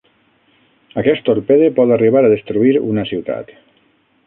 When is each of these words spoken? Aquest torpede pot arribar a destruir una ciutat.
Aquest 1.01 1.21
torpede 1.27 1.69
pot 1.81 1.95
arribar 1.97 2.25
a 2.29 2.33
destruir 2.33 2.73
una 2.95 3.07
ciutat. 3.13 3.57